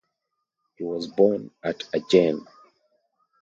[0.77, 2.47] He was born at Agen.